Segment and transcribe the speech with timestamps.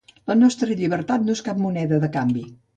[0.29, 2.47] La nostra llibertat no és cap moneda de canvi.